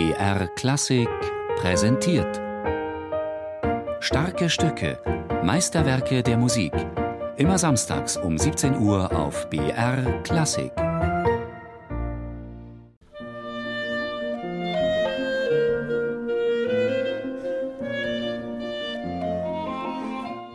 [0.00, 1.10] BR Klassik
[1.56, 2.40] präsentiert.
[4.00, 4.98] Starke Stücke,
[5.44, 6.72] Meisterwerke der Musik.
[7.36, 10.72] Immer samstags um 17 Uhr auf BR Klassik.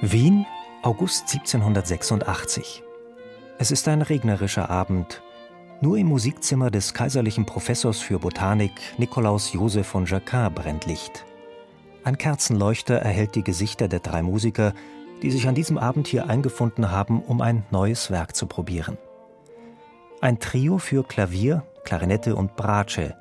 [0.00, 0.46] Wien,
[0.82, 2.82] August 1786.
[3.58, 5.22] Es ist ein regnerischer Abend.
[5.80, 11.24] Nur im Musikzimmer des kaiserlichen Professors für Botanik Nikolaus Joseph von Jacquin brennt Licht.
[12.02, 14.72] Ein Kerzenleuchter erhält die Gesichter der drei Musiker,
[15.22, 18.98] die sich an diesem Abend hier eingefunden haben, um ein neues Werk zu probieren.
[20.20, 23.16] Ein Trio für Klavier, Klarinette und Bratsche.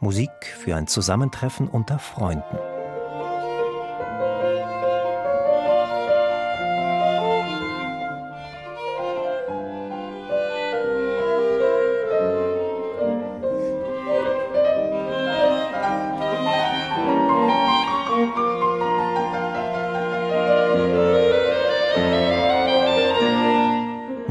[0.00, 2.58] Musik für ein Zusammentreffen unter Freunden.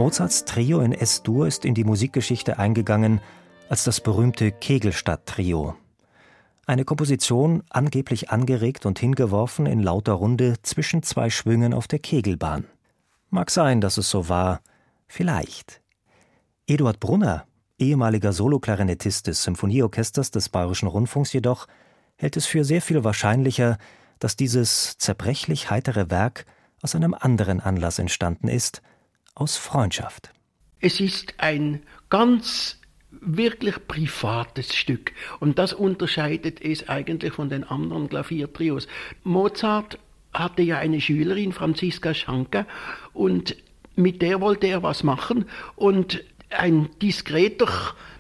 [0.08, 3.20] Mozarts Trio in S-Dur ist in die Musikgeschichte eingegangen
[3.68, 5.76] als das berühmte Kegelstadt-Trio.
[6.66, 12.68] Eine Komposition angeblich angeregt und hingeworfen in lauter Runde zwischen zwei Schwüngen auf der Kegelbahn.
[13.32, 14.62] Mag sein, dass es so war.
[15.08, 15.82] Vielleicht.
[16.68, 17.44] Eduard Brunner,
[17.78, 21.68] ehemaliger Soloklarinettist des Symphonieorchesters des Bayerischen Rundfunks jedoch,
[22.16, 23.78] hält es für sehr viel wahrscheinlicher,
[24.20, 26.46] dass dieses zerbrechlich heitere Werk
[26.82, 28.82] aus einem anderen Anlass entstanden ist–
[29.38, 30.32] aus Freundschaft.
[30.80, 38.10] Es ist ein ganz wirklich privates Stück und das unterscheidet es eigentlich von den anderen
[38.10, 38.88] Klaviertrios.
[39.24, 39.98] Mozart
[40.34, 42.66] hatte ja eine Schülerin, Franziska Schanke,
[43.14, 43.56] und
[43.96, 47.68] mit der wollte er was machen und ein diskreter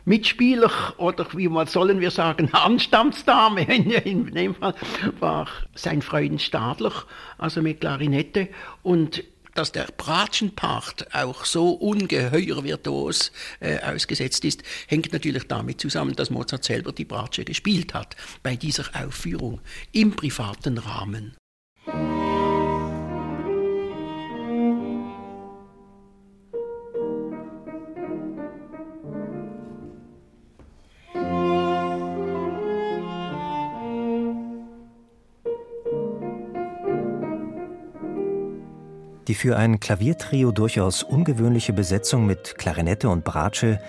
[0.05, 4.73] Mitspieler oder wie man sollen wir sagen Anstandsdame in, dem Fall
[5.19, 6.93] war sein Freund Stadler,
[7.37, 8.49] also mit Klarinette
[8.83, 9.23] und
[9.57, 16.29] dass der Bratschenpart auch so ungeheuer virtuos äh, ausgesetzt ist, hängt natürlich damit zusammen, dass
[16.29, 19.59] Mozart selber die Bratsche gespielt hat bei dieser Aufführung
[19.91, 21.35] im privaten Rahmen.
[39.27, 43.79] Die für ein Klaviertrio durchaus ungewöhnliche Besetzung mit Klarinette und Bratsche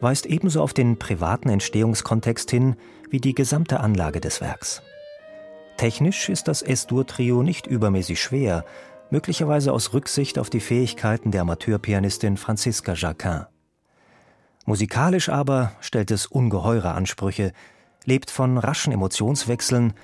[0.00, 2.76] weist ebenso auf den privaten Entstehungskontext hin
[3.10, 4.82] wie die gesamte Anlage des Werks.
[5.76, 8.64] Technisch ist das S-Dur-Trio nicht übermäßig schwer,
[9.10, 13.46] möglicherweise aus Rücksicht auf die Fähigkeiten der Amateurpianistin Franziska Jacquin.
[14.64, 17.52] Musikalisch aber stellt es ungeheure Ansprüche,
[18.04, 19.94] lebt von raschen Emotionswechseln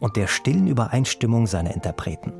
[0.00, 2.32] und der stillen Übereinstimmung seiner Interpreten.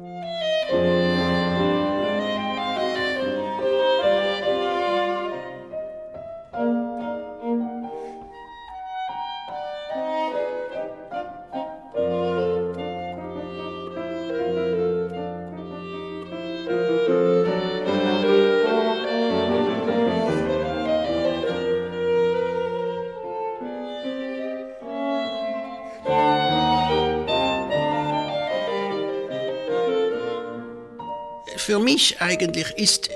[31.70, 33.10] Für mich eigentlich ist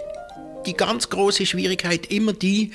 [0.65, 2.71] die ganz große Schwierigkeit immer die,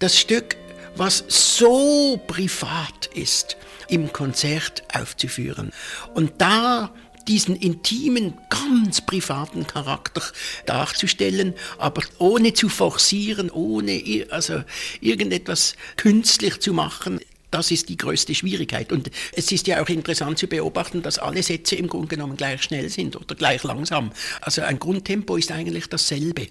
[0.00, 0.56] das Stück,
[0.96, 3.56] was so privat ist,
[3.88, 5.70] im Konzert aufzuführen.
[6.14, 6.92] Und da
[7.28, 10.22] diesen intimen, ganz privaten Charakter
[10.66, 14.64] darzustellen, aber ohne zu forcieren, ohne also
[15.00, 17.20] irgendetwas künstlich zu machen.
[17.50, 18.92] Das ist die größte Schwierigkeit.
[18.92, 22.62] Und es ist ja auch interessant zu beobachten, dass alle Sätze im Grunde genommen gleich
[22.62, 24.12] schnell sind oder gleich langsam.
[24.40, 26.48] Also ein Grundtempo ist eigentlich dasselbe.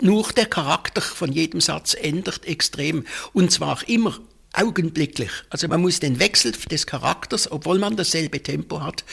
[0.00, 3.04] Nur der Charakter von jedem Satz ändert extrem.
[3.32, 4.18] Und zwar immer
[4.52, 5.30] augenblicklich.
[5.50, 9.04] Also man muss den Wechsel des Charakters, obwohl man dasselbe Tempo hat,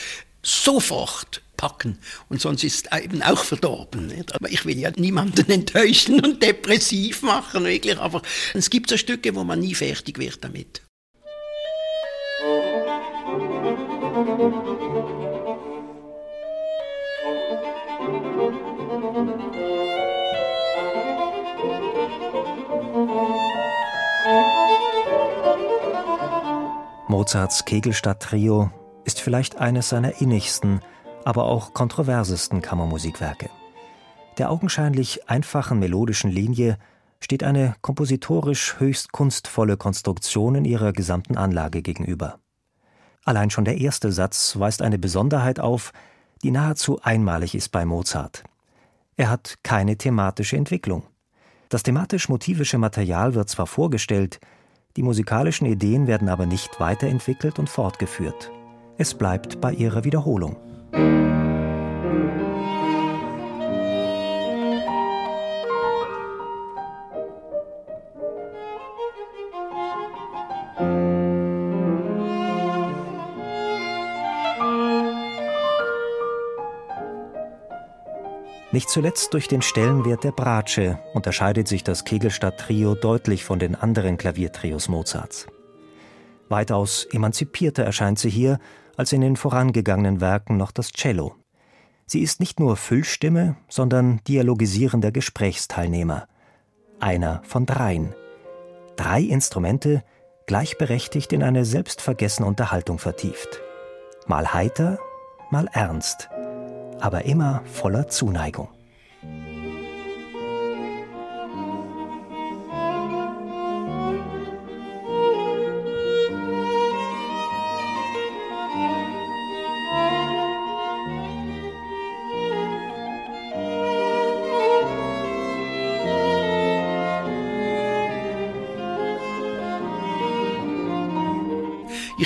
[0.42, 1.98] sofort packen.
[2.28, 4.12] Und sonst ist es eben auch verdorben.
[4.32, 7.98] Aber ich will ja niemanden enttäuschen und depressiv machen, wirklich.
[7.98, 8.22] Aber
[8.54, 10.82] es gibt so Stücke, wo man nie fertig wird damit.
[27.08, 28.70] Mozarts Kegelstadt-Trio
[29.04, 30.80] ist vielleicht eines seiner innigsten,
[31.26, 33.50] aber auch kontroversesten Kammermusikwerke.
[34.38, 36.78] Der augenscheinlich einfachen melodischen Linie
[37.20, 42.38] steht eine kompositorisch höchst kunstvolle Konstruktion in ihrer gesamten Anlage gegenüber.
[43.24, 45.92] Allein schon der erste Satz weist eine Besonderheit auf,
[46.42, 48.44] die nahezu einmalig ist bei Mozart.
[49.16, 51.04] Er hat keine thematische Entwicklung.
[51.68, 54.40] Das thematisch-motivische Material wird zwar vorgestellt,
[54.96, 58.50] die musikalischen Ideen werden aber nicht weiterentwickelt und fortgeführt.
[58.98, 60.56] Es bleibt bei ihrer Wiederholung.
[78.72, 84.16] Nicht zuletzt durch den Stellenwert der Bratsche unterscheidet sich das Kegelstadt-Trio deutlich von den anderen
[84.16, 85.48] Klaviertrios Mozarts.
[86.48, 88.60] Weitaus emanzipierter erscheint sie hier
[88.96, 91.34] als in den vorangegangenen Werken noch das Cello.
[92.06, 96.28] Sie ist nicht nur Füllstimme, sondern dialogisierender Gesprächsteilnehmer.
[97.00, 98.14] Einer von dreien.
[98.94, 100.04] Drei Instrumente,
[100.46, 103.60] gleichberechtigt in eine selbstvergessene Unterhaltung vertieft.
[104.26, 104.98] Mal heiter,
[105.50, 106.28] mal ernst–
[107.00, 108.68] aber immer voller Zuneigung.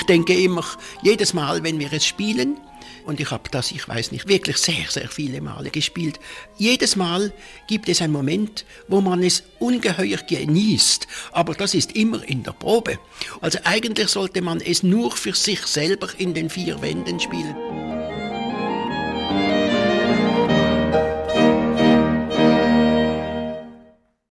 [0.04, 0.64] Ich denke immer,
[1.00, 2.58] jedes Mal, wenn wir es spielen,
[3.04, 6.18] und ich habe das, ich weiß nicht, wirklich sehr, sehr viele Male gespielt.
[6.56, 7.32] Jedes Mal
[7.68, 11.06] gibt es einen Moment, wo man es ungeheuer genießt.
[11.32, 12.98] Aber das ist immer in der Probe.
[13.40, 17.54] Also eigentlich sollte man es nur für sich selber in den vier Wänden spielen.